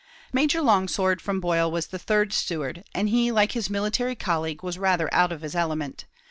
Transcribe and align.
Major 0.33 0.63
Longsword 0.63 1.21
from 1.21 1.39
Boyle 1.39 1.69
was 1.69 1.85
the 1.85 1.99
third 1.99 2.33
steward, 2.33 2.83
and 2.95 3.09
he, 3.09 3.31
like 3.31 3.51
his 3.51 3.69
military 3.69 4.15
colleague, 4.15 4.63
was 4.63 4.79
rather 4.79 5.13
out 5.13 5.31
of 5.31 5.41
his 5.41 5.53
element. 5.53 6.05